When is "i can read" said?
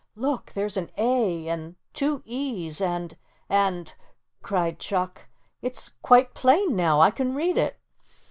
6.99-7.55